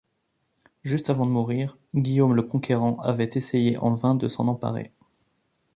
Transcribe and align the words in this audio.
Juste 0.83 1.11
avant 1.11 1.27
de 1.27 1.31
mourir, 1.31 1.77
Guillaume 1.93 2.33
le 2.33 2.41
Conquérant 2.41 2.97
avait 3.01 3.29
essayé 3.35 3.77
en 3.77 3.93
vain 3.93 4.15
de 4.15 4.27
s'en 4.27 4.47
emparer. 4.47 4.91